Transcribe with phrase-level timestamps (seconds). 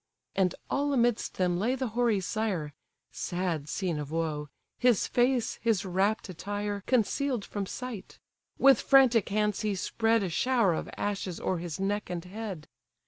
[0.35, 2.73] And all amidst them lay the hoary sire,
[3.11, 8.17] (Sad scene of woe!) his face his wrapp'd attire Conceal'd from sight;
[8.57, 12.67] with frantic hands he spread A shower of ashes o'er his neck and head.